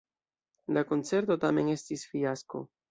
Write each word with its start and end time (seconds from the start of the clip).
La 0.77 0.83
koncerto 0.93 1.39
tamen 1.47 1.73
estis 1.77 2.11
fiasko. 2.15 2.69